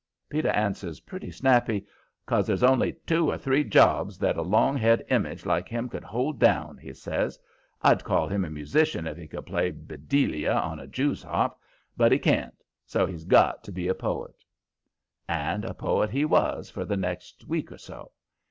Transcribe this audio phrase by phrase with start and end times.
[0.31, 1.85] Peter answered pretty snappy:
[2.25, 6.03] "'Cause there's only two or three jobs that a long haired image like him could
[6.03, 7.37] hold down," he says.
[7.83, 11.55] "I'd call him a musician if he could play 'Bedelia' on a jews' harp;
[11.95, 14.43] but he can't, so's he's got to be a poet."
[15.27, 18.11] And a poet he was for the next week or so.